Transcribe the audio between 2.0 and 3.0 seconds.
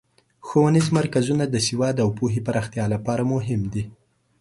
او پوهې پراختیا